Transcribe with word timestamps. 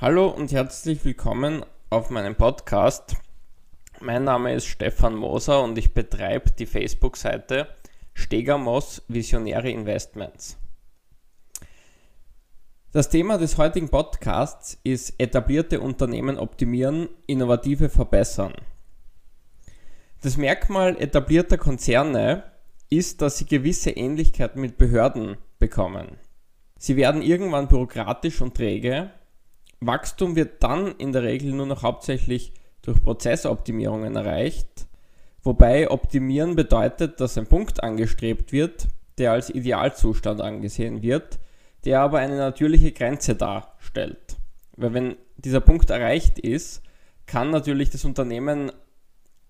Hallo 0.00 0.28
und 0.28 0.50
herzlich 0.50 1.04
willkommen 1.04 1.62
auf 1.90 2.08
meinem 2.08 2.34
Podcast. 2.34 3.16
Mein 4.00 4.24
Name 4.24 4.54
ist 4.54 4.64
Stefan 4.64 5.14
Moser 5.14 5.62
und 5.62 5.76
ich 5.76 5.92
betreibe 5.92 6.52
die 6.52 6.64
Facebook-Seite 6.64 7.68
Stegamos 8.14 9.02
Visionäre 9.08 9.70
Investments. 9.70 10.56
Das 12.92 13.10
Thema 13.10 13.36
des 13.36 13.58
heutigen 13.58 13.90
Podcasts 13.90 14.80
ist 14.84 15.20
etablierte 15.20 15.80
Unternehmen 15.80 16.38
optimieren, 16.38 17.10
innovative 17.26 17.90
verbessern. 17.90 18.54
Das 20.22 20.38
Merkmal 20.38 20.96
etablierter 20.98 21.58
Konzerne 21.58 22.44
ist, 22.88 23.20
dass 23.20 23.36
sie 23.36 23.44
gewisse 23.44 23.90
Ähnlichkeiten 23.90 24.62
mit 24.62 24.78
Behörden 24.78 25.36
bekommen. 25.58 26.16
Sie 26.78 26.96
werden 26.96 27.20
irgendwann 27.20 27.68
bürokratisch 27.68 28.40
und 28.40 28.56
träge. 28.56 29.10
Wachstum 29.80 30.36
wird 30.36 30.62
dann 30.62 30.94
in 30.98 31.12
der 31.12 31.22
Regel 31.22 31.52
nur 31.52 31.66
noch 31.66 31.82
hauptsächlich 31.82 32.52
durch 32.82 33.02
Prozessoptimierungen 33.02 34.16
erreicht, 34.16 34.86
wobei 35.42 35.90
optimieren 35.90 36.54
bedeutet, 36.54 37.20
dass 37.20 37.38
ein 37.38 37.46
Punkt 37.46 37.82
angestrebt 37.82 38.52
wird, 38.52 38.88
der 39.18 39.32
als 39.32 39.50
Idealzustand 39.50 40.40
angesehen 40.40 41.02
wird, 41.02 41.38
der 41.84 42.00
aber 42.00 42.18
eine 42.18 42.36
natürliche 42.36 42.92
Grenze 42.92 43.34
darstellt. 43.34 44.36
Weil 44.76 44.94
wenn 44.94 45.16
dieser 45.36 45.60
Punkt 45.60 45.90
erreicht 45.90 46.38
ist, 46.38 46.82
kann 47.26 47.50
natürlich 47.50 47.90
das 47.90 48.04
Unternehmen 48.04 48.72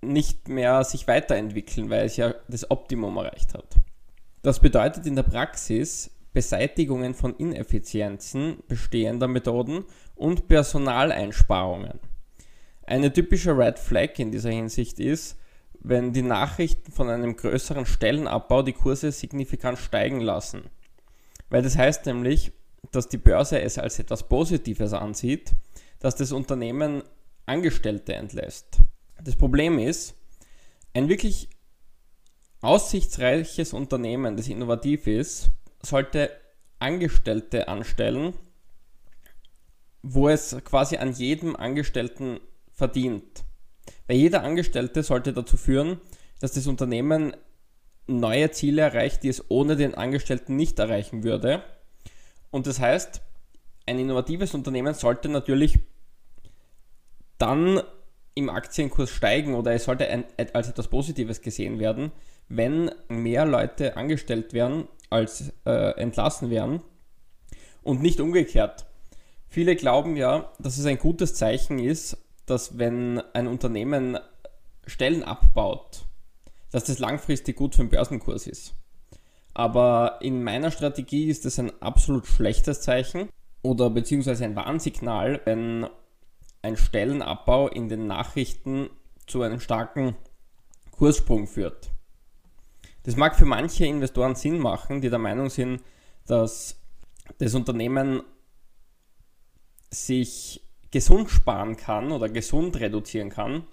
nicht 0.02 0.48
mehr 0.48 0.84
sich 0.84 1.06
weiterentwickeln, 1.08 1.90
weil 1.90 2.06
es 2.06 2.16
ja 2.16 2.34
das 2.48 2.70
Optimum 2.70 3.16
erreicht 3.16 3.54
hat. 3.54 3.76
Das 4.42 4.60
bedeutet 4.60 5.06
in 5.06 5.16
der 5.16 5.22
Praxis 5.24 6.10
Beseitigungen 6.32 7.14
von 7.14 7.34
Ineffizienzen 7.36 8.58
bestehender 8.68 9.26
Methoden 9.26 9.84
und 10.20 10.48
Personaleinsparungen. 10.48 11.98
Eine 12.82 13.12
typische 13.12 13.56
Red 13.56 13.78
Flag 13.78 14.18
in 14.18 14.30
dieser 14.30 14.50
Hinsicht 14.50 15.00
ist, 15.00 15.38
wenn 15.80 16.12
die 16.12 16.22
Nachrichten 16.22 16.92
von 16.92 17.08
einem 17.08 17.36
größeren 17.36 17.86
Stellenabbau 17.86 18.62
die 18.62 18.74
Kurse 18.74 19.12
signifikant 19.12 19.78
steigen 19.78 20.20
lassen. 20.20 20.64
Weil 21.48 21.62
das 21.62 21.78
heißt 21.78 22.04
nämlich, 22.04 22.52
dass 22.92 23.08
die 23.08 23.16
Börse 23.16 23.60
es 23.62 23.78
als 23.78 23.98
etwas 23.98 24.28
Positives 24.28 24.92
ansieht, 24.92 25.52
dass 26.00 26.16
das 26.16 26.32
Unternehmen 26.32 27.02
Angestellte 27.46 28.14
entlässt. 28.14 28.78
Das 29.24 29.36
Problem 29.36 29.78
ist, 29.78 30.14
ein 30.92 31.08
wirklich 31.08 31.48
aussichtsreiches 32.60 33.72
Unternehmen, 33.72 34.36
das 34.36 34.48
innovativ 34.48 35.06
ist, 35.06 35.50
sollte 35.82 36.30
Angestellte 36.78 37.68
anstellen, 37.68 38.34
wo 40.02 40.28
es 40.28 40.56
quasi 40.64 40.96
an 40.96 41.12
jedem 41.12 41.56
Angestellten 41.56 42.40
verdient. 42.72 43.44
Weil 44.06 44.16
jeder 44.16 44.42
Angestellte 44.42 45.02
sollte 45.02 45.32
dazu 45.32 45.56
führen, 45.56 46.00
dass 46.40 46.52
das 46.52 46.66
Unternehmen 46.66 47.36
neue 48.06 48.50
Ziele 48.50 48.82
erreicht, 48.82 49.22
die 49.22 49.28
es 49.28 49.50
ohne 49.50 49.76
den 49.76 49.94
Angestellten 49.94 50.56
nicht 50.56 50.78
erreichen 50.78 51.22
würde. 51.22 51.62
Und 52.50 52.66
das 52.66 52.80
heißt, 52.80 53.20
ein 53.86 53.98
innovatives 53.98 54.54
Unternehmen 54.54 54.94
sollte 54.94 55.28
natürlich 55.28 55.78
dann 57.38 57.82
im 58.34 58.48
Aktienkurs 58.48 59.10
steigen 59.10 59.54
oder 59.54 59.72
es 59.72 59.84
sollte 59.84 60.08
ein, 60.08 60.24
als 60.52 60.68
etwas 60.68 60.88
Positives 60.88 61.40
gesehen 61.40 61.78
werden, 61.78 62.12
wenn 62.48 62.90
mehr 63.08 63.44
Leute 63.44 63.96
angestellt 63.96 64.52
werden 64.52 64.88
als 65.08 65.52
äh, 65.66 66.00
entlassen 66.00 66.50
werden 66.50 66.82
und 67.82 68.02
nicht 68.02 68.20
umgekehrt. 68.20 68.86
Viele 69.52 69.74
glauben 69.74 70.16
ja, 70.16 70.52
dass 70.60 70.78
es 70.78 70.86
ein 70.86 70.98
gutes 70.98 71.34
Zeichen 71.34 71.80
ist, 71.80 72.16
dass 72.46 72.78
wenn 72.78 73.18
ein 73.34 73.48
Unternehmen 73.48 74.16
Stellen 74.86 75.24
abbaut, 75.24 76.06
dass 76.70 76.84
das 76.84 77.00
langfristig 77.00 77.56
gut 77.56 77.74
für 77.74 77.82
den 77.82 77.90
Börsenkurs 77.90 78.46
ist. 78.46 78.74
Aber 79.52 80.18
in 80.20 80.44
meiner 80.44 80.70
Strategie 80.70 81.28
ist 81.28 81.44
das 81.44 81.58
ein 81.58 81.72
absolut 81.82 82.28
schlechtes 82.28 82.80
Zeichen 82.80 83.28
oder 83.62 83.90
beziehungsweise 83.90 84.44
ein 84.44 84.54
Warnsignal, 84.54 85.40
wenn 85.44 85.88
ein 86.62 86.76
Stellenabbau 86.76 87.66
in 87.66 87.88
den 87.88 88.06
Nachrichten 88.06 88.88
zu 89.26 89.42
einem 89.42 89.58
starken 89.58 90.14
Kurssprung 90.92 91.48
führt. 91.48 91.90
Das 93.02 93.16
mag 93.16 93.34
für 93.34 93.46
manche 93.46 93.84
Investoren 93.84 94.36
Sinn 94.36 94.60
machen, 94.60 95.00
die 95.00 95.10
der 95.10 95.18
Meinung 95.18 95.50
sind, 95.50 95.82
dass 96.26 96.80
das 97.38 97.54
Unternehmen 97.54 98.22
sich 99.90 100.62
gesund 100.90 101.30
sparen 101.30 101.76
kann 101.76 102.12
oder 102.12 102.28
gesund 102.28 102.78
reduzieren 102.78 103.30
kann, 103.30 103.64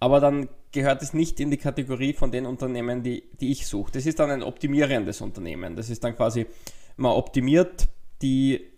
aber 0.00 0.20
dann 0.20 0.48
gehört 0.72 1.02
es 1.02 1.12
nicht 1.12 1.38
in 1.38 1.50
die 1.50 1.58
Kategorie 1.58 2.12
von 2.12 2.32
den 2.32 2.46
Unternehmen, 2.46 3.02
die, 3.02 3.22
die 3.40 3.52
ich 3.52 3.66
suche. 3.66 3.92
Das 3.92 4.06
ist 4.06 4.18
dann 4.18 4.30
ein 4.30 4.42
optimierendes 4.42 5.20
Unternehmen. 5.20 5.76
Das 5.76 5.90
ist 5.90 6.02
dann 6.02 6.16
quasi, 6.16 6.46
man 6.96 7.12
optimiert 7.12 7.88
die, 8.22 8.72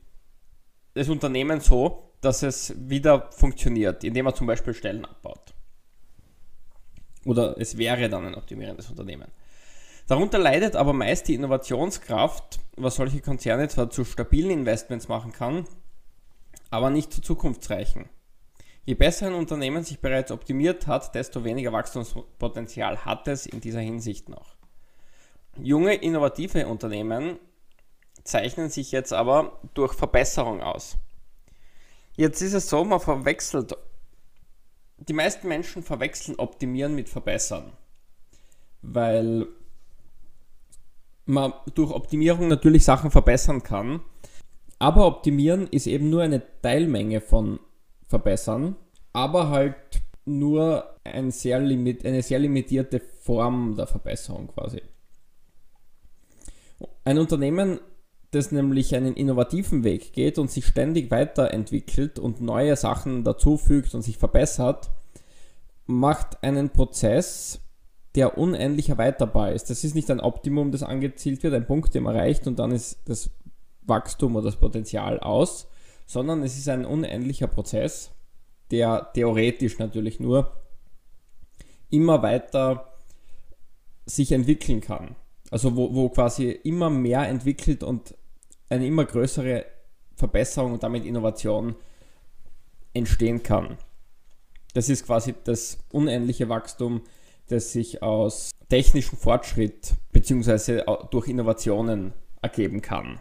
das 0.94 1.09
Unternehmen 1.09 1.61
so, 1.61 2.11
dass 2.21 2.43
es 2.43 2.75
wieder 2.78 3.31
funktioniert, 3.31 4.03
indem 4.03 4.25
man 4.25 4.34
zum 4.34 4.47
Beispiel 4.47 4.75
Stellen 4.75 5.05
abbaut. 5.05 5.55
Oder 7.25 7.59
es 7.59 7.78
wäre 7.78 8.09
dann 8.09 8.27
ein 8.27 8.34
optimierendes 8.34 8.91
Unternehmen. 8.91 9.28
Darunter 10.06 10.39
leidet 10.39 10.77
aber 10.77 10.93
meist 10.93 11.28
die 11.28 11.34
Innovationskraft, 11.34 12.59
was 12.77 12.97
solche 12.97 13.21
Konzerne 13.21 13.69
zwar 13.69 13.89
zu 13.89 14.05
stabilen 14.05 14.50
Investments 14.50 15.09
machen 15.09 15.33
kann, 15.33 15.65
aber 16.75 16.91
nicht 16.91 17.12
zu 17.12 17.23
zukunftsreichen. 17.23 18.09
Je 18.85 18.95
besser 18.95 19.29
ein 19.29 19.35
Unternehmen 19.35 19.85
sich 19.85 20.01
bereits 20.01 20.31
optimiert 20.31 20.87
hat, 20.87 21.15
desto 21.15 21.45
weniger 21.45 21.73
Wachstumspotenzial 21.73 23.05
hat 23.05 23.29
es 23.29 23.47
in 23.47 23.61
dieser 23.61 23.81
Hinsicht 23.81 24.29
noch. 24.29 24.57
Junge, 25.57 25.95
innovative 25.95 26.67
Unternehmen 26.67 27.39
zeichnen 28.25 28.71
sich 28.71 28.93
jetzt 28.93 29.12
aber 29.12 29.61
durch 29.75 29.95
Verbesserung 29.95 30.62
aus. 30.62 30.97
Jetzt 32.17 32.43
ist 32.43 32.55
es 32.55 32.69
so, 32.69 32.85
man 32.85 33.01
verwechselt, 33.01 33.77
die 34.99 35.12
meisten 35.12 35.49
Menschen 35.49 35.83
verwechseln 35.83 36.39
Optimieren 36.39 36.95
mit 36.95 37.09
Verbessern, 37.09 37.73
weil 38.83 39.47
man 41.27 41.53
durch 41.75 41.91
Optimierung 41.91 42.49
natürlich 42.49 42.85
Sachen 42.85 43.11
verbessern 43.11 43.62
kann. 43.62 44.01
Aber 44.84 45.06
Optimieren 45.06 45.67
ist 45.69 45.87
eben 45.87 46.11
nur 46.11 46.21
eine 46.21 46.43
Teilmenge 46.61 47.22
von 47.22 47.59
Verbessern, 48.06 48.77
aber 49.15 49.49
halt 49.49 49.77
nur 50.27 50.84
ein 51.05 51.31
sehr 51.31 51.59
limit, 51.59 52.05
eine 52.05 52.21
sehr 52.22 52.39
limitierte 52.39 53.00
Form 53.00 53.77
der 53.77 53.87
Verbesserung 53.87 54.49
quasi. 54.49 54.83
Ein 57.03 57.17
Unternehmen, 57.17 57.81
das 58.31 58.53
nämlich 58.53 58.94
einen 58.94 59.15
innovativen 59.15 59.84
Weg 59.84 60.12
geht 60.12 60.39
und 60.39 60.50
sich 60.50 60.67
ständig 60.67 61.11
weiterentwickelt 61.11 62.19
und 62.19 62.43
neue 62.43 62.77
Sachen 62.77 63.25
dazufügt 63.25 63.94
und 63.94 64.03
sich 64.03 64.19
verbessert, 64.19 64.91
macht 65.87 66.44
einen 66.44 66.69
Prozess, 66.69 67.59
der 68.17 68.37
unendlich 68.37 68.91
erweiterbar 68.91 69.53
ist. 69.53 69.71
Das 69.71 69.83
ist 69.83 69.94
nicht 69.94 70.11
ein 70.11 70.21
Optimum, 70.21 70.73
das 70.73 70.83
angezielt 70.83 71.43
wird, 71.43 71.55
ein 71.55 71.67
Punkt, 71.67 71.94
den 71.94 72.03
man 72.03 72.15
erreicht 72.17 72.47
und 72.47 72.59
dann 72.59 72.71
ist 72.71 72.99
das 73.06 73.31
Wachstum 73.84 74.37
oder 74.37 74.47
das 74.47 74.56
Potenzial 74.56 75.21
aus, 75.21 75.69
sondern 76.06 76.43
es 76.43 76.56
ist 76.59 76.69
ein 76.69 76.84
unendlicher 76.84 77.47
Prozess, 77.47 78.11
der 78.71 79.11
theoretisch 79.15 79.78
natürlich 79.78 80.21
nur 80.21 80.56
immer 81.91 82.23
weiter 82.23 82.94
sich 84.06 84.33
entwickeln 84.33 84.81
kann. 84.81 85.17
Also 85.50 85.77
wo, 85.77 85.94
wo 85.94 86.09
quasi 86.09 86.50
immer 86.50 86.91
mehr 86.91 87.28
entwickelt 87.28 87.83
und 87.83 88.15
eine 88.69 88.87
immer 88.87 89.05
größere 89.05 89.67
Verbesserung 90.17 90.73
und 90.73 90.83
damit 90.83 91.05
Innovation 91.05 91.77
entstehen 92.93 93.43
kann. 93.43 93.79
Das 94.73 94.88
ist 94.88 95.06
quasi 95.06 95.35
das 95.44 95.79
unendliche 95.93 96.49
Wachstum, 96.49 97.03
das 97.49 97.73
sich 97.73 98.03
aus 98.03 98.50
technischem 98.69 99.19
Fortschritt 99.19 99.94
bzw. 100.12 100.82
durch 101.11 101.29
Innovationen 101.29 102.12
ergeben 102.43 102.81
kann. 102.81 103.20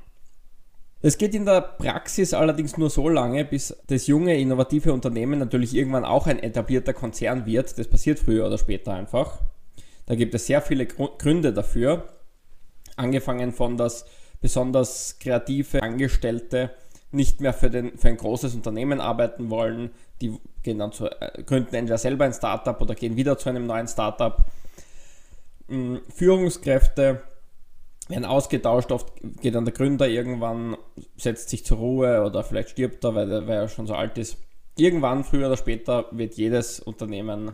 Es 1.06 1.18
geht 1.18 1.36
in 1.36 1.46
der 1.46 1.60
Praxis 1.60 2.34
allerdings 2.34 2.78
nur 2.78 2.90
so 2.90 3.10
lange, 3.10 3.44
bis 3.44 3.76
das 3.88 4.08
junge, 4.08 4.40
innovative 4.40 4.94
Unternehmen 4.94 5.38
natürlich 5.38 5.76
irgendwann 5.76 6.06
auch 6.06 6.28
ein 6.28 6.40
etablierter 6.40 6.94
Konzern 6.94 7.46
wird. 7.46 7.78
Das 7.78 7.90
passiert 7.90 8.20
früher 8.20 8.48
oder 8.48 8.58
später 8.58 8.94
einfach. 8.94 9.42
Da 10.06 10.16
gibt 10.16 10.34
es 10.34 10.48
sehr 10.48 10.62
viele 10.62 10.86
Gründe 10.86 11.52
dafür. 11.52 12.08
Angefangen 12.96 13.52
von, 13.52 13.76
dass 13.76 14.06
besonders 14.40 15.20
kreative 15.20 15.84
Angestellte 15.84 16.72
nicht 17.12 17.42
mehr 17.42 17.54
für, 17.54 17.70
den, 17.70 17.98
für 17.98 18.08
ein 18.08 18.18
großes 18.18 18.56
Unternehmen 18.56 19.02
arbeiten 19.02 19.50
wollen. 19.50 19.92
Die 20.22 20.38
gehen 20.64 20.80
dann 20.80 20.94
zu, 20.94 21.08
äh, 21.08 21.44
gründen 21.44 21.76
entweder 21.76 21.98
selber 21.98 22.24
ein 22.24 22.34
Startup 22.34 22.80
oder 22.80 22.96
gehen 22.96 23.18
wieder 23.18 23.38
zu 23.38 23.50
einem 23.50 23.66
neuen 23.66 23.90
Startup. 23.90 24.46
Hm, 25.68 26.00
Führungskräfte 26.16 27.24
werden 28.10 28.26
ausgetauscht, 28.26 28.92
oft 28.92 29.14
geht 29.42 29.56
dann 29.56 29.66
der 29.66 29.74
Gründer 29.74 30.08
irgendwann, 30.08 30.78
setzt 31.18 31.50
sich 31.50 31.66
zur 31.66 31.78
Ruhe 31.78 32.24
oder 32.24 32.44
vielleicht 32.44 32.70
stirbt 32.70 33.04
er, 33.04 33.16
weil, 33.16 33.32
er, 33.32 33.48
weil 33.48 33.58
er 33.58 33.68
schon 33.68 33.88
so 33.88 33.96
alt 33.96 34.18
ist. 34.18 34.38
Irgendwann, 34.76 35.24
früher 35.24 35.48
oder 35.48 35.58
später, 35.58 36.08
wird 36.12 36.36
jedes 36.36 36.80
Unternehmen 36.80 37.54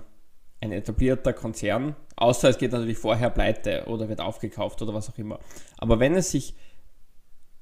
ein 0.61 0.71
etablierter 0.71 1.33
Konzern, 1.33 1.95
außer 2.15 2.49
es 2.49 2.57
geht 2.57 2.71
natürlich 2.71 2.97
vorher 2.97 3.29
pleite 3.29 3.85
oder 3.87 4.09
wird 4.09 4.21
aufgekauft 4.21 4.81
oder 4.81 4.93
was 4.93 5.09
auch 5.09 5.17
immer. 5.17 5.39
Aber 5.77 5.99
wenn 5.99 6.15
es 6.15 6.31
sich 6.31 6.55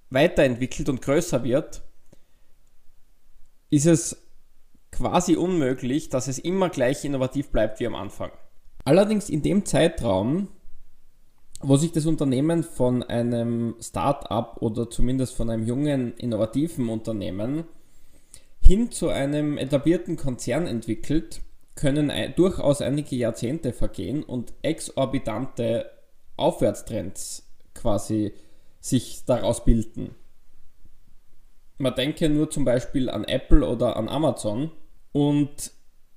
weiterentwickelt 0.09 0.89
und 0.89 1.01
größer 1.01 1.43
wird, 1.43 1.83
ist 3.69 3.85
es 3.85 4.27
quasi 4.91 5.35
unmöglich, 5.35 6.09
dass 6.09 6.27
es 6.27 6.39
immer 6.39 6.69
gleich 6.69 7.03
innovativ 7.05 7.49
bleibt 7.49 7.79
wie 7.79 7.87
am 7.87 7.95
Anfang. 7.95 8.31
Allerdings 8.85 9.29
in 9.29 9.41
dem 9.41 9.65
Zeitraum, 9.65 10.47
wo 11.59 11.75
sich 11.77 11.91
das 11.91 12.05
Unternehmen 12.05 12.63
von 12.63 13.03
einem 13.03 13.75
Start-up 13.81 14.61
oder 14.61 14.89
zumindest 14.89 15.35
von 15.35 15.49
einem 15.49 15.65
jungen, 15.65 16.13
innovativen 16.17 16.89
Unternehmen 16.89 17.65
hin 18.59 18.91
zu 18.91 19.09
einem 19.09 19.57
etablierten 19.57 20.17
Konzern 20.17 20.67
entwickelt, 20.67 21.41
können 21.75 22.11
durchaus 22.35 22.81
einige 22.81 23.15
Jahrzehnte 23.15 23.71
vergehen 23.71 24.23
und 24.23 24.53
exorbitante 24.61 25.89
Aufwärtstrends 26.35 27.47
quasi 27.73 28.33
sich 28.79 29.25
daraus 29.25 29.63
bilden. 29.63 30.15
Man 31.77 31.95
denke 31.95 32.29
nur 32.29 32.49
zum 32.49 32.65
Beispiel 32.65 33.09
an 33.09 33.23
Apple 33.23 33.67
oder 33.67 33.97
an 33.97 34.09
Amazon. 34.09 34.71
Und 35.11 35.71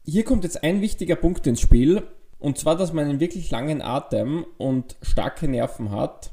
hier 0.04 0.25
kommt 0.25 0.44
jetzt 0.44 0.62
ein 0.62 0.81
wichtiger 0.81 1.16
Punkt 1.16 1.46
ins 1.46 1.60
Spiel, 1.60 2.02
und 2.40 2.58
zwar, 2.58 2.76
dass 2.76 2.92
man 2.92 3.04
einen 3.04 3.20
wirklich 3.20 3.50
langen 3.50 3.82
Atem 3.82 4.44
und 4.58 4.96
starke 5.02 5.46
Nerven 5.46 5.90
hat, 5.90 6.32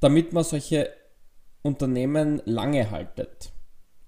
damit 0.00 0.32
man 0.32 0.44
solche 0.44 0.90
Unternehmen 1.62 2.42
lange 2.44 2.90
haltet. 2.90 3.52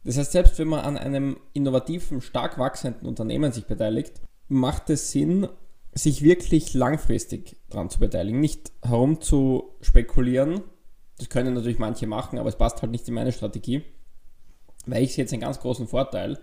Das 0.05 0.19
heißt, 0.19 0.33
selbst 0.33 0.59
wenn 0.59 0.69
man 0.69 0.81
an 0.81 0.99
einem 0.99 1.39
innovativen, 1.53 2.21
stark 2.21 2.59
wachsenden 2.59 3.07
Unternehmen 3.07 3.53
sich 3.53 3.67
beteiligt, 3.67 4.21
macht 4.49 4.91
es 4.91 5.13
Sinn, 5.13 5.47
sich 5.95 6.23
wirklich 6.23 6.75
langfristig 6.75 7.57
daran 7.69 7.89
zu 7.89 8.01
beteiligen, 8.01 8.41
nicht 8.41 8.73
herum 8.83 9.21
zu 9.21 9.77
spekulieren. 9.81 10.63
Das 11.19 11.29
können 11.29 11.55
natürlich 11.55 11.79
manche 11.79 12.07
machen, 12.09 12.39
aber 12.39 12.49
es 12.49 12.57
passt 12.57 12.83
halt 12.83 12.91
nicht 12.91 13.07
in 13.07 13.15
meine 13.15 13.31
Strategie, 13.31 13.85
weil 14.87 15.05
ich 15.05 15.15
sehe 15.15 15.25
jetzt 15.25 15.33
einen 15.33 15.43
ganz 15.43 15.61
großen 15.61 15.87
Vorteil. 15.87 16.41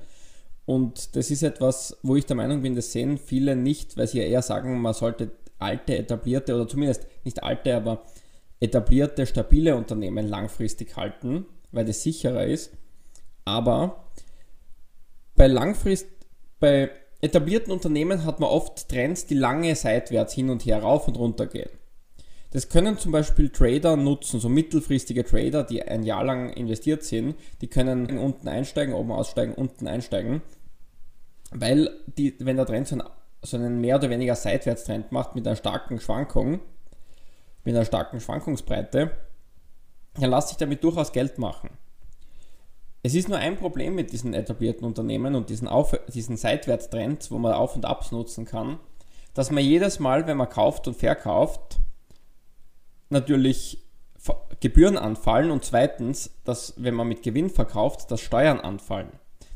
Und 0.65 1.15
das 1.15 1.31
ist 1.31 1.43
etwas, 1.43 1.97
wo 2.03 2.15
ich 2.15 2.25
der 2.25 2.35
Meinung 2.35 2.61
bin, 2.61 2.75
das 2.75 2.91
sehen 2.91 3.17
viele 3.17 3.55
nicht, 3.55 3.97
weil 3.97 4.07
sie 4.07 4.19
ja 4.19 4.25
eher 4.25 4.41
sagen, 4.41 4.79
man 4.81 4.93
sollte 4.93 5.31
alte, 5.57 5.97
etablierte 5.97 6.55
oder 6.55 6.67
zumindest 6.67 7.07
nicht 7.23 7.43
alte, 7.43 7.75
aber 7.75 8.05
etablierte, 8.59 9.25
stabile 9.25 9.75
Unternehmen 9.75 10.27
langfristig 10.27 10.95
halten, 10.95 11.45
weil 11.71 11.85
das 11.85 12.03
sicherer 12.03 12.45
ist. 12.45 12.71
Aber 13.45 14.11
bei 15.35 15.47
langfrist, 15.47 16.07
bei 16.59 16.91
etablierten 17.21 17.71
Unternehmen 17.71 18.25
hat 18.25 18.39
man 18.39 18.49
oft 18.49 18.89
Trends, 18.89 19.25
die 19.25 19.35
lange 19.35 19.75
seitwärts 19.75 20.33
hin 20.33 20.49
und 20.49 20.65
her 20.65 20.81
rauf 20.81 21.07
und 21.07 21.17
runter 21.17 21.47
gehen. 21.47 21.69
Das 22.51 22.69
können 22.69 22.97
zum 22.97 23.11
Beispiel 23.11 23.49
Trader 23.49 23.95
nutzen, 23.95 24.39
so 24.39 24.49
mittelfristige 24.49 25.23
Trader, 25.23 25.63
die 25.63 25.83
ein 25.83 26.03
Jahr 26.03 26.23
lang 26.23 26.49
investiert 26.49 27.03
sind, 27.03 27.35
die 27.61 27.67
können 27.67 28.17
unten 28.17 28.47
einsteigen, 28.47 28.95
oben 28.95 29.11
aussteigen, 29.11 29.53
unten 29.53 29.87
einsteigen, 29.87 30.41
weil 31.51 31.91
die, 32.17 32.35
wenn 32.39 32.57
der 32.57 32.65
Trend 32.65 32.87
so 32.87 32.95
einen, 32.95 33.07
so 33.43 33.57
einen 33.57 33.81
mehr 33.81 33.97
oder 33.97 34.09
weniger 34.09 34.35
Seitwärtstrend 34.35 35.11
macht 35.11 35.35
mit 35.35 35.45
einer 35.45 35.55
starken 35.55 35.99
Schwankung, 35.99 36.59
mit 37.63 37.75
einer 37.75 37.85
starken 37.85 38.19
Schwankungsbreite, 38.19 39.11
dann 40.15 40.29
lässt 40.31 40.49
sich 40.49 40.57
damit 40.57 40.83
durchaus 40.83 41.11
Geld 41.11 41.37
machen. 41.37 41.69
Es 43.01 43.15
ist 43.15 43.29
nur 43.29 43.37
ein 43.37 43.55
Problem 43.55 43.95
mit 43.95 44.11
diesen 44.11 44.33
etablierten 44.33 44.85
Unternehmen 44.85 45.35
und 45.35 45.49
diesen, 45.49 45.67
Auf 45.67 45.97
diesen 46.13 46.35
Seitwärtstrends, 46.35 47.31
wo 47.31 47.37
man 47.37 47.53
Auf- 47.53 47.75
und 47.75 47.85
Abs 47.85 48.11
nutzen 48.11 48.45
kann, 48.45 48.79
dass 49.33 49.51
man 49.51 49.63
jedes 49.63 49.99
Mal, 49.99 50.27
wenn 50.27 50.35
man 50.35 50.49
kauft 50.49 50.87
und 50.87 50.97
verkauft, 50.97 51.78
natürlich 53.09 53.79
Gebühren 54.59 54.97
anfallen 54.97 55.51
und 55.51 55.63
zweitens, 55.63 56.31
dass 56.43 56.73
wenn 56.77 56.93
man 56.93 57.07
mit 57.07 57.23
Gewinn 57.23 57.49
verkauft, 57.49 58.11
dass 58.11 58.21
Steuern 58.21 58.59
anfallen. 58.59 59.09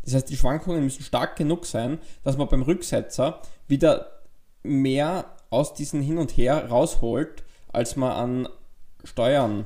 Das 0.03 0.13
heißt, 0.13 0.29
die 0.29 0.37
Schwankungen 0.37 0.83
müssen 0.83 1.03
stark 1.03 1.35
genug 1.35 1.65
sein, 1.65 1.99
dass 2.23 2.37
man 2.37 2.47
beim 2.47 2.61
Rücksetzer 2.61 3.41
wieder 3.67 4.21
mehr 4.63 5.25
aus 5.49 5.73
diesen 5.73 6.01
Hin 6.01 6.17
und 6.17 6.31
Her 6.31 6.69
rausholt, 6.69 7.43
als 7.71 7.95
man 7.95 8.11
an 8.11 8.49
Steuern 9.03 9.65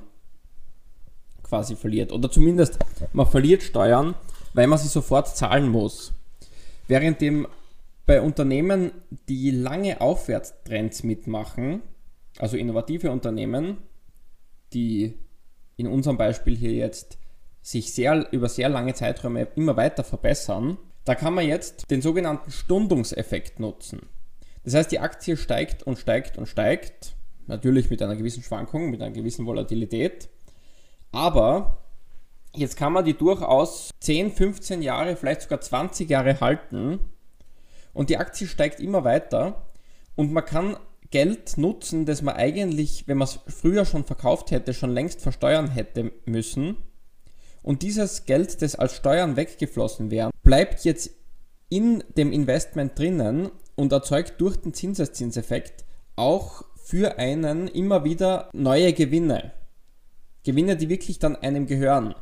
quasi 1.44 1.76
verliert. 1.76 2.12
Oder 2.12 2.30
zumindest 2.30 2.80
man 3.14 3.28
verliert 3.28 3.64
Steuern, 3.64 4.16
weil 4.54 4.68
man 4.68 4.80
sie 4.80 4.88
sofort 4.88 5.36
zahlen 5.36 5.70
muss. 5.70 6.14
Währenddem 6.88 7.48
bei 8.06 8.22
Unternehmen, 8.22 8.92
die 9.28 9.52
lange 9.52 10.02
Aufwärtstrends 10.02 11.04
mitmachen, 11.04 11.82
also 12.40 12.58
innovative 12.58 13.12
Unternehmen, 13.12 13.78
die 14.74 15.18
in 15.76 15.88
unserem 15.88 16.18
Beispiel 16.18 16.56
hier 16.56 16.74
jetzt 16.74 17.18
sich 17.62 17.94
sehr, 17.94 18.32
über 18.32 18.50
sehr 18.50 18.70
lange 18.70 18.94
Zeiträume 18.94 19.48
immer 19.56 19.76
weiter 19.76 20.04
verbessern, 20.04 20.78
da 21.06 21.16
kann 21.16 21.34
man 21.34 21.46
jetzt 21.46 21.90
den 21.90 22.02
sogenannten 22.02 22.52
Stundungseffekt 22.52 23.60
nutzen. 23.60 24.02
Das 24.64 24.74
heißt, 24.74 24.92
die 24.92 25.00
Aktie 25.00 25.38
steigt 25.38 25.84
und 25.84 25.98
steigt 25.98 26.38
und 26.38 26.48
steigt, 26.48 27.16
natürlich 27.46 27.90
mit 27.90 28.02
einer 28.02 28.16
gewissen 28.16 28.44
Schwankung, 28.44 28.90
mit 28.90 29.02
einer 29.02 29.14
gewissen 29.14 29.46
Volatilität, 29.46 30.30
aber 31.12 31.78
jetzt 32.54 32.76
kann 32.76 32.94
man 32.94 33.06
die 33.06 33.14
durchaus 33.14 33.92
10, 34.02 34.32
15 34.32 34.82
Jahre, 34.82 35.16
vielleicht 35.16 35.44
sogar 35.44 35.62
20 35.62 36.10
Jahre 36.10 36.40
halten 36.42 37.00
und 37.94 38.10
die 38.10 38.18
Aktie 38.18 38.48
steigt 38.48 38.80
immer 38.80 39.04
weiter 39.04 39.68
und 40.16 40.34
man 40.34 40.44
kann 40.44 40.78
Geld 41.10 41.58
nutzen, 41.58 42.06
das 42.06 42.22
man 42.22 42.36
eigentlich, 42.36 43.08
wenn 43.08 43.18
man 43.18 43.28
es 43.28 43.40
früher 43.48 43.86
schon 43.86 44.04
verkauft 44.04 44.52
hätte, 44.52 44.74
schon 44.74 44.92
längst 44.92 45.22
versteuern 45.22 45.70
hätte 45.70 46.12
müssen. 46.26 46.78
Und 47.64 47.82
dieses 47.82 48.26
Geld, 48.26 48.62
das 48.62 48.76
als 48.76 48.96
Steuern 48.96 49.36
weggeflossen 49.36 50.12
wäre, 50.12 50.32
bleibt 50.44 50.86
jetzt 50.86 51.12
in 51.70 52.04
dem 52.16 52.32
Investment 52.32 52.98
drinnen 52.98 53.50
und 53.76 53.92
erzeugt 53.92 54.40
durch 54.40 54.58
den 54.58 54.74
Zinseszinseffekt 54.74 55.86
auch 56.16 56.64
für 56.76 57.18
einen 57.18 57.68
immer 57.68 58.04
wieder 58.04 58.50
neue 58.54 58.94
Gewinne. 58.94 59.52
Gewinne, 60.44 60.78
die 60.78 60.88
wirklich 60.90 61.20
dann 61.20 61.36
einem 61.36 61.68
gehören. 61.68 62.16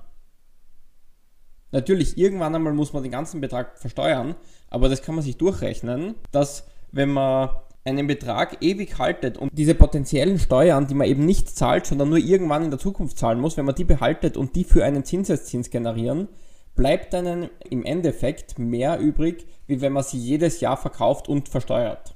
Natürlich, 1.71 2.17
irgendwann 2.17 2.55
einmal 2.55 2.73
muss 2.73 2.93
man 2.93 3.03
den 3.03 3.11
ganzen 3.11 3.41
Betrag 3.41 3.77
versteuern, 3.77 4.35
aber 4.69 4.89
das 4.89 5.01
kann 5.01 5.15
man 5.15 5.23
sich 5.23 5.37
durchrechnen, 5.37 6.15
dass 6.31 6.65
wenn 6.92 7.09
man 7.09 7.49
einen 7.85 8.07
Betrag 8.07 8.57
ewig 8.61 8.97
haltet 8.97 9.37
und 9.37 9.51
diese 9.56 9.75
potenziellen 9.75 10.39
Steuern, 10.39 10.87
die 10.87 10.95
man 10.95 11.07
eben 11.07 11.25
nicht 11.25 11.56
zahlt, 11.56 11.85
sondern 11.85 12.09
nur 12.09 12.18
irgendwann 12.18 12.63
in 12.63 12.71
der 12.71 12.80
Zukunft 12.80 13.19
zahlen 13.19 13.39
muss, 13.39 13.57
wenn 13.57 13.65
man 13.65 13.75
die 13.75 13.83
behaltet 13.83 14.37
und 14.37 14.56
die 14.56 14.63
für 14.63 14.83
einen 14.83 15.06
Zinseszins 15.06 15.69
generieren, 15.69 16.27
bleibt 16.75 17.13
dann 17.13 17.49
im 17.69 17.85
Endeffekt 17.85 18.57
mehr 18.57 18.99
übrig, 18.99 19.45
wie 19.68 19.81
wenn 19.81 19.94
man 19.94 20.04
sie 20.04 20.18
jedes 20.18 20.59
Jahr 20.59 20.77
verkauft 20.77 21.30
und 21.30 21.47
versteuert. 21.47 22.15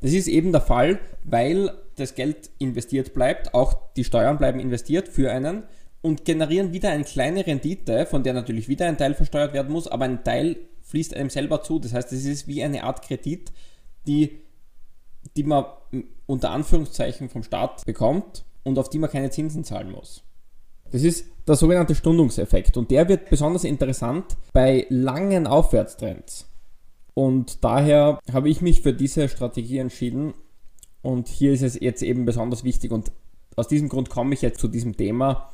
Das 0.00 0.12
ist 0.12 0.28
eben 0.28 0.52
der 0.52 0.60
Fall, 0.60 1.00
weil 1.24 1.72
das 1.96 2.14
Geld 2.14 2.50
investiert 2.58 3.12
bleibt, 3.12 3.54
auch 3.54 3.92
die 3.96 4.04
Steuern 4.04 4.38
bleiben 4.38 4.60
investiert 4.60 5.08
für 5.08 5.32
einen 5.32 5.64
und 6.00 6.24
generieren 6.24 6.72
wieder 6.72 6.90
eine 6.90 7.04
kleine 7.04 7.44
Rendite, 7.44 8.06
von 8.06 8.22
der 8.22 8.34
natürlich 8.34 8.68
wieder 8.68 8.86
ein 8.86 8.98
Teil 8.98 9.14
versteuert 9.14 9.52
werden 9.52 9.72
muss, 9.72 9.88
aber 9.88 10.04
ein 10.04 10.22
Teil 10.22 10.56
fließt 10.82 11.16
einem 11.16 11.30
selber 11.30 11.62
zu. 11.62 11.80
Das 11.80 11.92
heißt, 11.92 12.12
es 12.12 12.24
ist 12.24 12.46
wie 12.46 12.62
eine 12.62 12.84
Art 12.84 13.02
Kredit, 13.02 13.50
die, 14.06 14.42
die 15.36 15.44
man 15.44 15.64
unter 16.26 16.50
Anführungszeichen 16.50 17.28
vom 17.28 17.42
Staat 17.42 17.84
bekommt 17.84 18.44
und 18.64 18.78
auf 18.78 18.88
die 18.88 18.98
man 18.98 19.10
keine 19.10 19.30
Zinsen 19.30 19.64
zahlen 19.64 19.90
muss. 19.90 20.22
Das 20.90 21.02
ist 21.02 21.26
der 21.46 21.56
sogenannte 21.56 21.94
Stundungseffekt 21.94 22.76
und 22.76 22.90
der 22.90 23.08
wird 23.08 23.30
besonders 23.30 23.64
interessant 23.64 24.36
bei 24.52 24.86
langen 24.88 25.46
Aufwärtstrends. 25.46 26.48
Und 27.14 27.64
daher 27.64 28.18
habe 28.32 28.48
ich 28.48 28.60
mich 28.60 28.82
für 28.82 28.92
diese 28.92 29.28
Strategie 29.28 29.78
entschieden 29.78 30.34
und 31.02 31.28
hier 31.28 31.52
ist 31.52 31.62
es 31.62 31.80
jetzt 31.80 32.02
eben 32.02 32.24
besonders 32.24 32.64
wichtig 32.64 32.90
und 32.90 33.12
aus 33.56 33.68
diesem 33.68 33.88
Grund 33.88 34.10
komme 34.10 34.34
ich 34.34 34.42
jetzt 34.42 34.60
zu 34.60 34.68
diesem 34.68 34.96
Thema, 34.96 35.50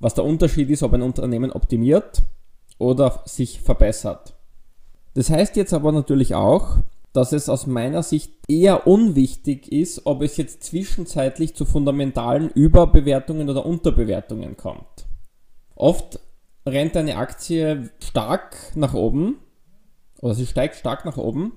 was 0.00 0.14
der 0.14 0.24
Unterschied 0.24 0.68
ist, 0.70 0.82
ob 0.82 0.92
ein 0.92 1.02
Unternehmen 1.02 1.50
optimiert 1.50 2.22
oder 2.78 3.22
sich 3.24 3.60
verbessert. 3.60 4.34
Das 5.14 5.30
heißt 5.30 5.56
jetzt 5.56 5.72
aber 5.72 5.92
natürlich 5.92 6.34
auch, 6.34 6.78
dass 7.12 7.32
es 7.32 7.48
aus 7.48 7.66
meiner 7.66 8.02
Sicht 8.02 8.32
eher 8.48 8.86
unwichtig 8.86 9.72
ist, 9.72 10.06
ob 10.06 10.22
es 10.22 10.36
jetzt 10.36 10.62
zwischenzeitlich 10.62 11.54
zu 11.54 11.64
fundamentalen 11.64 12.50
Überbewertungen 12.50 13.48
oder 13.48 13.66
Unterbewertungen 13.66 14.56
kommt. 14.56 15.06
Oft 15.74 16.20
rennt 16.66 16.96
eine 16.96 17.16
Aktie 17.16 17.90
stark 18.02 18.56
nach 18.74 18.94
oben 18.94 19.38
oder 20.20 20.34
sie 20.34 20.46
steigt 20.46 20.76
stark 20.76 21.04
nach 21.04 21.16
oben 21.16 21.52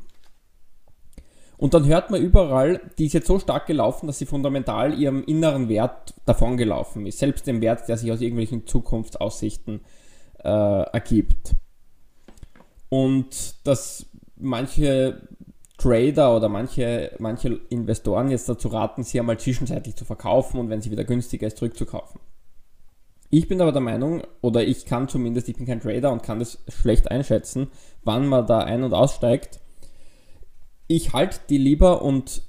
Und 1.57 1.73
dann 1.73 1.85
hört 1.85 2.09
man 2.09 2.21
überall, 2.21 2.81
die 2.97 3.05
ist 3.05 3.13
jetzt 3.13 3.27
so 3.27 3.37
stark 3.37 3.67
gelaufen, 3.67 4.07
dass 4.07 4.17
sie 4.17 4.25
fundamental 4.25 4.97
ihrem 4.99 5.23
inneren 5.23 5.69
Wert 5.69 6.15
davongelaufen 6.25 7.05
ist. 7.05 7.19
Selbst 7.19 7.45
dem 7.45 7.61
Wert, 7.61 7.87
der 7.87 7.97
sich 7.97 8.11
aus 8.11 8.21
irgendwelchen 8.21 8.65
Zukunftsaussichten 8.65 9.81
äh, 10.43 10.49
ergibt. 10.49 11.53
Und 12.89 13.67
dass 13.67 14.07
manche 14.37 15.27
Trader 15.81 16.35
oder 16.35 16.49
manche, 16.49 17.11
manche 17.19 17.59
Investoren 17.69 18.29
jetzt 18.29 18.47
dazu 18.47 18.67
raten, 18.67 19.03
sie 19.03 19.19
einmal 19.19 19.39
zwischenzeitlich 19.39 19.95
zu 19.95 20.05
verkaufen 20.05 20.59
und 20.59 20.69
wenn 20.69 20.81
sie 20.81 20.91
wieder 20.91 21.03
günstiger 21.03 21.47
ist, 21.47 21.57
zurückzukaufen. 21.57 22.21
Ich 23.29 23.47
bin 23.47 23.61
aber 23.61 23.71
der 23.71 23.81
Meinung, 23.81 24.23
oder 24.41 24.63
ich 24.63 24.85
kann 24.85 25.07
zumindest, 25.07 25.47
ich 25.47 25.55
bin 25.55 25.65
kein 25.65 25.79
Trader 25.79 26.11
und 26.11 26.21
kann 26.21 26.39
das 26.39 26.59
schlecht 26.67 27.09
einschätzen, 27.09 27.69
wann 28.03 28.27
man 28.27 28.45
da 28.45 28.59
ein- 28.59 28.83
und 28.83 28.93
aussteigt 28.93 29.61
ich 30.91 31.13
halte 31.13 31.39
die 31.47 31.57
lieber 31.57 32.01
und 32.01 32.43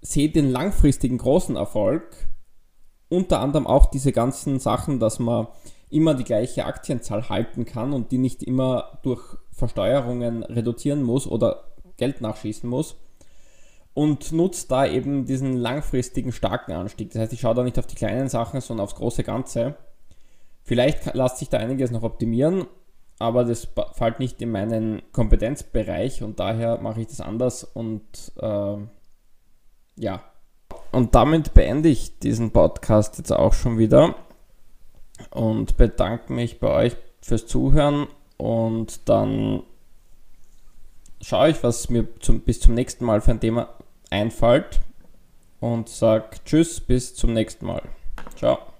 sehe 0.00 0.28
den 0.28 0.50
langfristigen 0.50 1.16
großen 1.16 1.54
Erfolg. 1.54 2.02
Unter 3.08 3.38
anderem 3.38 3.68
auch 3.68 3.86
diese 3.86 4.10
ganzen 4.10 4.58
Sachen, 4.58 4.98
dass 4.98 5.20
man 5.20 5.46
immer 5.90 6.14
die 6.14 6.24
gleiche 6.24 6.64
Aktienzahl 6.64 7.28
halten 7.28 7.64
kann 7.64 7.92
und 7.92 8.10
die 8.10 8.18
nicht 8.18 8.42
immer 8.42 8.98
durch 9.04 9.22
Versteuerungen 9.52 10.42
reduzieren 10.42 11.04
muss 11.04 11.28
oder 11.28 11.73
Geld 11.96 12.20
nachschießen 12.20 12.68
muss. 12.68 12.96
Und 13.92 14.32
nutzt 14.32 14.72
da 14.72 14.86
eben 14.86 15.24
diesen 15.24 15.56
langfristigen 15.56 16.32
starken 16.32 16.72
Anstieg. 16.72 17.12
Das 17.12 17.22
heißt, 17.22 17.32
ich 17.32 17.40
schaue 17.40 17.54
da 17.54 17.62
nicht 17.62 17.78
auf 17.78 17.86
die 17.86 17.94
kleinen 17.94 18.28
Sachen, 18.28 18.60
sondern 18.60 18.84
aufs 18.84 18.96
große 18.96 19.22
Ganze. 19.22 19.76
Vielleicht 20.64 21.14
lässt 21.14 21.38
sich 21.38 21.48
da 21.48 21.58
einiges 21.58 21.90
noch 21.90 22.02
optimieren, 22.02 22.66
aber 23.18 23.44
das 23.44 23.68
fällt 23.92 24.18
nicht 24.18 24.40
in 24.42 24.50
meinen 24.50 25.02
Kompetenzbereich 25.12 26.22
und 26.22 26.40
daher 26.40 26.78
mache 26.78 27.02
ich 27.02 27.06
das 27.06 27.20
anders 27.20 27.64
und 27.64 28.02
äh, 28.40 28.76
ja. 29.96 30.22
Und 30.90 31.14
damit 31.14 31.54
beende 31.54 31.88
ich 31.88 32.18
diesen 32.18 32.50
Podcast 32.50 33.18
jetzt 33.18 33.32
auch 33.32 33.52
schon 33.52 33.78
wieder 33.78 34.16
und 35.30 35.76
bedanke 35.76 36.32
mich 36.32 36.60
bei 36.60 36.68
euch 36.68 36.96
fürs 37.20 37.46
Zuhören 37.46 38.06
und 38.36 39.08
dann 39.08 39.62
schaue 41.24 41.50
ich, 41.50 41.62
was 41.62 41.88
mir 41.88 42.06
zum, 42.20 42.40
bis 42.40 42.60
zum 42.60 42.74
nächsten 42.74 43.04
Mal 43.04 43.20
für 43.20 43.32
ein 43.32 43.40
Thema 43.40 43.68
einfällt 44.10 44.80
und 45.60 45.88
sage 45.88 46.36
Tschüss, 46.44 46.80
bis 46.80 47.14
zum 47.14 47.32
nächsten 47.32 47.66
Mal. 47.66 47.82
Ciao. 48.36 48.73